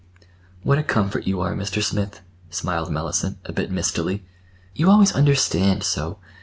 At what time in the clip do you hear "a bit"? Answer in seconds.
3.45-3.69